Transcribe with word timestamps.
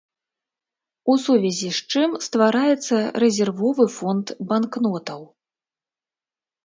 У 1.13 1.17
сувязі 1.25 1.69
з 1.79 1.83
чым 1.91 2.15
ствараецца 2.27 2.97
рэзервовы 3.25 3.85
фонд 3.99 4.27
банкнотаў. 4.53 5.21